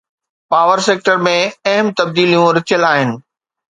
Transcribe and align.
power 0.53 0.79
sector 0.87 1.17
۾ 1.27 1.35
اهم 1.73 1.87
تبديليون 2.01 2.49
رٿيل 2.59 2.83
آهن 2.93 3.09